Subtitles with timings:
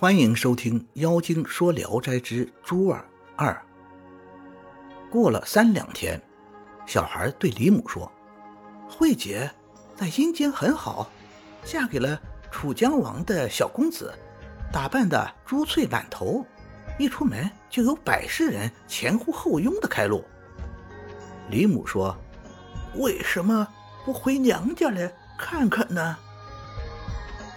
[0.00, 3.50] 欢迎收听《妖精说聊斋之朱儿二》。
[5.10, 6.22] 过了三两天，
[6.86, 8.08] 小孩对李母说
[8.88, 9.50] ：“慧姐
[9.96, 11.10] 在阴间很好，
[11.64, 12.16] 嫁给了
[12.48, 14.14] 楚江王的小公子，
[14.72, 16.46] 打扮的珠翠满头，
[16.96, 20.22] 一出门就有百世人前呼后拥的开路。”
[21.50, 22.16] 李母说
[22.94, 23.66] ：“为什么
[24.04, 26.16] 不回娘家来看看呢？”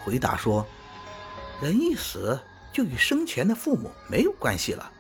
[0.03, 0.65] 回答说。
[1.61, 2.39] 人一死，
[2.73, 4.91] 就与生前的父母没有关系了。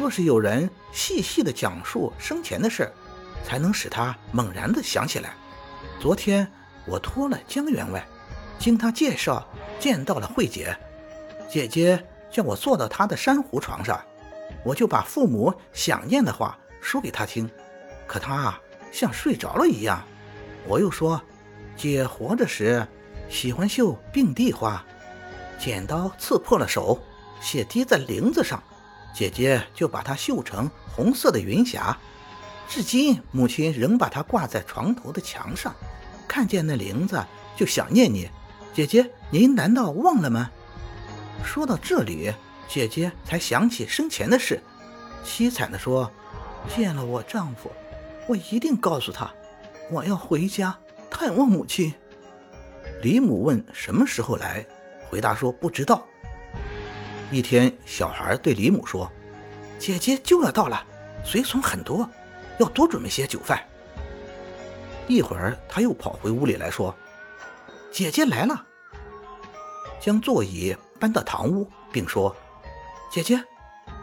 [0.00, 2.92] 若是有人细细的讲述生前的事
[3.44, 5.34] 才能使他猛然的想起来。
[6.00, 6.50] 昨天
[6.86, 8.04] 我托了江员外，
[8.58, 10.76] 经他介绍见到了慧姐，
[11.48, 13.98] 姐姐叫我坐到她的珊瑚床上，
[14.64, 17.48] 我就把父母想念的话说给她听。
[18.08, 18.60] 可她啊，
[18.90, 20.02] 像睡着了一样。
[20.66, 21.22] 我又说，
[21.76, 22.84] 姐活着时
[23.28, 24.84] 喜欢绣并蒂花。
[25.58, 27.00] 剪刀刺破了手，
[27.40, 28.62] 血滴在铃子上，
[29.14, 31.96] 姐姐就把它绣成红色的云霞。
[32.68, 35.74] 至今，母亲仍把它挂在床头的墙上。
[36.28, 37.24] 看见那铃子，
[37.56, 38.28] 就想念你。
[38.74, 40.50] 姐姐，您难道忘了吗？
[41.44, 42.32] 说到这里，
[42.68, 44.60] 姐姐才想起生前的事，
[45.24, 46.10] 凄惨地说
[46.76, 47.70] ：“见了我丈夫，
[48.26, 49.32] 我一定告诉他，
[49.90, 50.76] 我要回家
[51.08, 51.94] 探望母亲。”
[53.00, 54.66] 李母问：“什么时候来？”
[55.08, 56.06] 回答说：“不知道。”
[57.30, 59.10] 一天，小孩对李母说
[59.78, 60.84] ：“姐姐就要到了，
[61.24, 62.08] 随从很多，
[62.58, 63.62] 要多准备些酒饭。”
[65.08, 66.94] 一会儿，他又跑回屋里来说
[67.92, 68.66] ：“姐姐来了。”
[70.00, 72.34] 将座椅搬到堂屋，并说
[73.10, 73.42] ：“姐姐，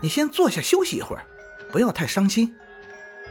[0.01, 1.25] 你先坐下休息一会儿，
[1.71, 2.53] 不要太伤心。”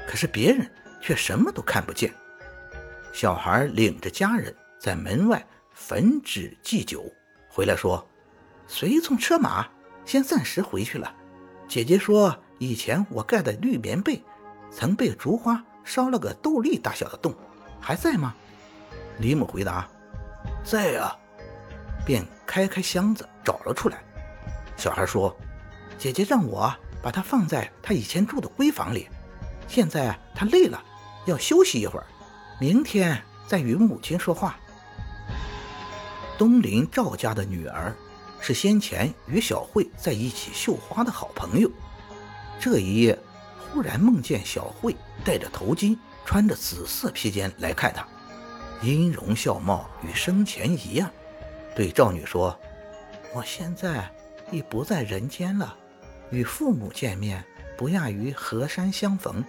[0.09, 0.70] 可是别人
[1.01, 2.12] 却什么都看不见。
[3.12, 7.05] 小孩领着家人在门外焚纸祭酒。
[7.55, 8.03] 回来说，
[8.67, 9.69] 随从车马
[10.06, 11.14] 先暂时回去了。
[11.69, 14.25] 姐姐说，以前我盖的绿棉被，
[14.70, 17.35] 曾被烛花烧了个豆粒大小的洞，
[17.79, 18.35] 还在吗？
[19.18, 19.86] 李母回答，
[20.64, 21.14] 在啊。
[22.07, 24.02] 便开开箱子找了出来。
[24.74, 25.36] 小孩说，
[25.98, 29.08] 姐姐让我把它放在她以前住的闺房里。
[29.68, 30.83] 现在她累了，
[31.27, 32.07] 要休息一会儿，
[32.58, 34.58] 明天再与母亲说话。
[36.39, 37.95] 东邻赵家的女儿，
[38.41, 41.70] 是先前与小慧在一起绣花的好朋友。
[42.59, 43.19] 这一夜，
[43.59, 48.07] 忽然梦见小慧戴着头巾，穿着紫色披肩来看她，
[48.83, 51.11] 音容笑貌与生前一样。
[51.77, 52.59] 对赵女说
[53.35, 54.11] ：“我现在
[54.51, 55.77] 已不在人间了，
[56.31, 57.45] 与父母见面
[57.77, 59.45] 不亚于河山相逢。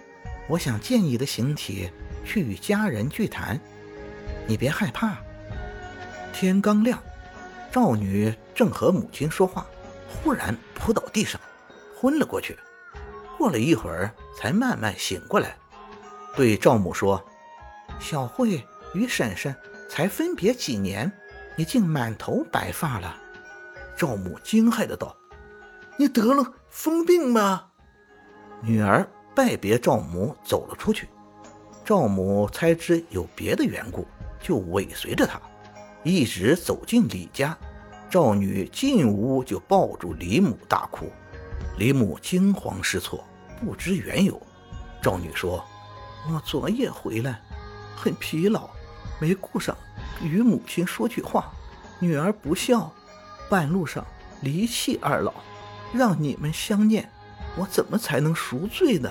[0.46, 1.90] 我想借你的形体
[2.24, 3.58] 去与家人聚谈，
[4.46, 5.16] 你别害怕。”
[6.34, 7.00] 天刚亮，
[7.70, 9.64] 赵女正和母亲说话，
[10.08, 11.40] 忽然扑倒地上，
[11.96, 12.58] 昏了过去。
[13.38, 15.56] 过了一会儿，才慢慢醒过来，
[16.34, 17.24] 对赵母说
[18.00, 19.54] ：“小慧与婶婶
[19.88, 21.10] 才分别几年，
[21.54, 23.16] 你竟满头白发了。”
[23.96, 25.16] 赵母惊骇的道
[25.96, 27.68] ：“你得了疯病吗？”
[28.60, 31.08] 女儿拜别赵母走了出去。
[31.84, 34.04] 赵母猜知有别的缘故，
[34.40, 35.40] 就尾随着她。
[36.04, 37.56] 一直走进李家，
[38.10, 41.10] 赵女进屋就抱住李母大哭。
[41.78, 43.24] 李母惊慌失措，
[43.58, 44.38] 不知缘由。
[45.00, 45.64] 赵女说
[46.30, 47.40] ：“我昨夜回来，
[47.96, 48.68] 很疲劳，
[49.18, 49.74] 没顾上
[50.22, 51.50] 与母亲说句话。
[51.98, 52.92] 女儿不孝，
[53.48, 54.06] 半路上
[54.42, 55.32] 离弃二老，
[55.94, 57.10] 让你们相念，
[57.56, 59.10] 我怎么才能赎罪呢？”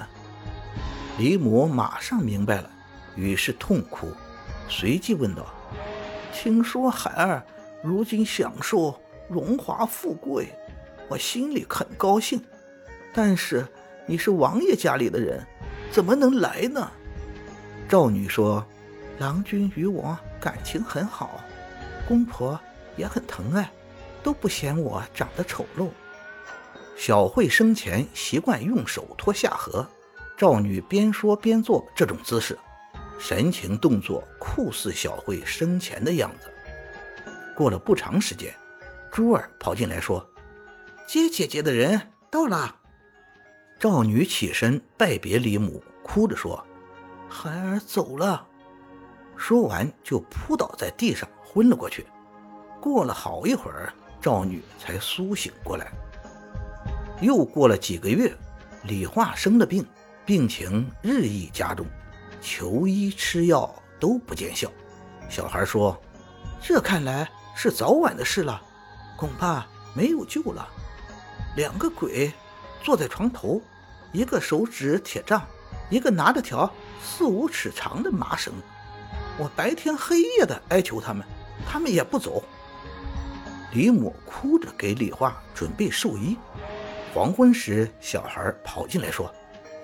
[1.17, 2.69] 李母马上明白了，
[3.15, 4.11] 于是痛哭，
[4.69, 5.43] 随即问道。
[6.33, 7.41] 听说孩儿
[7.83, 8.99] 如今享受
[9.29, 10.49] 荣华富贵，
[11.07, 12.43] 我心里很高兴。
[13.13, 13.65] 但是
[14.07, 15.45] 你是王爷家里的人，
[15.91, 16.91] 怎么能来呢？
[17.87, 18.65] 赵女说
[19.19, 21.39] ：“郎君与我感情很好，
[22.07, 22.59] 公婆
[22.97, 23.71] 也很疼爱，
[24.23, 25.89] 都不嫌我长得丑陋。”
[26.97, 29.87] 小慧生前习惯用手托下颌，
[30.35, 32.57] 赵女边说边做这种姿势。
[33.19, 36.51] 神情动作酷似小慧生前的样子。
[37.55, 38.53] 过了不长时间，
[39.11, 40.27] 珠儿跑进来说
[41.07, 42.75] ：“接姐姐的人到了。”
[43.79, 46.65] 赵女起身拜别李母，哭着说
[47.29, 48.47] ：“孩儿走了。”
[49.35, 52.05] 说完就扑倒在地上，昏了过去。
[52.79, 55.91] 过了好一会儿，赵女才苏醒过来。
[57.21, 58.33] 又过了几个月，
[58.83, 59.85] 李化生了病，
[60.25, 61.85] 病情日益加重。
[62.43, 64.69] 求医吃药都不见效，
[65.29, 65.97] 小孩说
[66.61, 68.61] ：“这看来是早晚的事了，
[69.15, 70.67] 恐怕没有救了。
[71.55, 72.33] 两个鬼
[72.83, 73.61] 坐在床头，
[74.11, 75.41] 一个手指铁杖，
[75.89, 76.69] 一个拿着条
[77.01, 78.53] 四五尺长的麻绳。
[79.37, 81.25] 我白天黑夜的哀求他们，
[81.65, 82.43] 他们也不走。
[83.71, 86.37] 李母哭着给李化准备寿衣。
[87.13, 89.33] 黄昏时，小孩跑进来说：“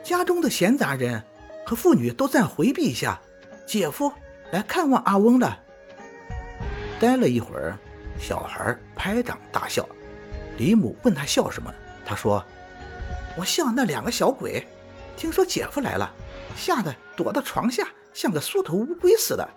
[0.03, 1.23] 家中的闲杂人
[1.69, 3.21] 和妇女都暂回避一下，
[3.67, 4.11] 姐夫
[4.51, 5.59] 来看望阿翁了。”
[6.99, 7.77] 待了一会儿，
[8.19, 9.87] 小孩拍掌大笑。
[10.57, 11.71] 李母问他笑什么，
[12.03, 12.43] 他说
[13.37, 14.67] ：“我笑那两个小鬼，
[15.15, 16.11] 听说姐夫来了，
[16.55, 19.47] 吓得躲到床下，像个缩头乌龟似的。”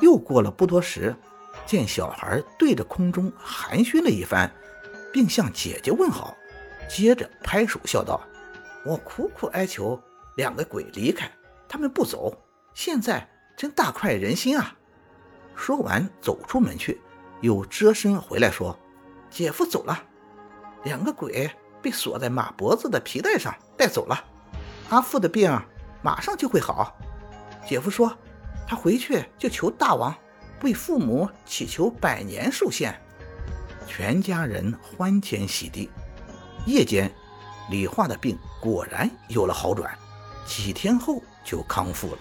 [0.00, 1.16] 又过了不多时，
[1.64, 4.52] 见小孩对着空中寒暄了一番，
[5.10, 6.36] 并向姐姐问好，
[6.90, 8.20] 接着拍手笑道
[8.84, 9.98] ：“我苦苦哀求
[10.36, 11.30] 两个鬼离开，
[11.68, 12.36] 他们不走，
[12.72, 14.76] 现在真大快人心啊！”
[15.54, 17.00] 说完走出门去，
[17.40, 18.78] 又折身回来说
[19.30, 20.02] ：“姐夫走了，
[20.84, 21.50] 两个鬼
[21.82, 24.24] 被锁在马脖子的皮带上带走了，
[24.90, 25.50] 阿父的病
[26.02, 26.96] 马上就会好。
[27.66, 28.16] 姐夫说。”
[28.66, 30.16] 他回去就求大王
[30.62, 32.98] 为父母祈求百年寿限，
[33.86, 35.90] 全家人欢天喜地。
[36.64, 37.14] 夜间，
[37.68, 39.94] 李化的病果然有了好转，
[40.46, 42.18] 几天后就康复了。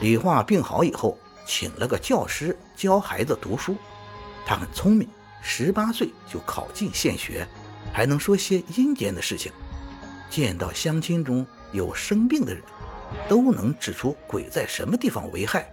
[0.00, 3.76] 李化病好以后，请了个教师教孩子读书。
[4.44, 5.08] 他很聪明，
[5.42, 7.46] 十八岁就考进县学，
[7.92, 9.52] 还能说些阴间的事情。
[10.30, 12.62] 见到乡亲中有生病的人。
[13.28, 15.72] 都能指出鬼在什么地方为害，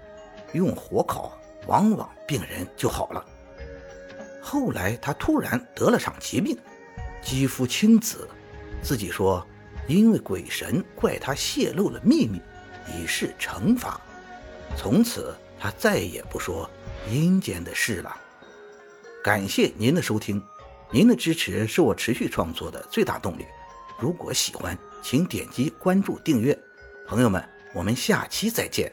[0.54, 1.36] 用火烤，
[1.66, 3.26] 往往病人就好了。
[4.40, 6.56] 后来他突然得了场疾病，
[7.24, 8.30] 肌肤青紫，
[8.84, 9.44] 自己说
[9.88, 12.42] 因为鬼神怪他泄露了秘密，
[12.88, 14.00] 以示惩罚。
[14.76, 16.70] 从此他再也不说
[17.12, 18.16] 阴间的事了。
[19.24, 20.42] 感谢您的收听，
[20.92, 23.46] 您的支持是我持续创作的最大动力。
[24.00, 26.58] 如果喜欢，请点击关注订阅。
[27.08, 27.44] 朋友们，
[27.74, 28.92] 我们下期再见。